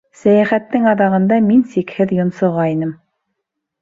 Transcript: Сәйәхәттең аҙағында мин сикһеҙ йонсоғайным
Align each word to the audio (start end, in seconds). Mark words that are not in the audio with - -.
Сәйәхәттең 0.19 0.87
аҙағында 0.93 1.39
мин 1.49 1.61
сикһеҙ 1.75 2.17
йонсоғайным 2.19 2.99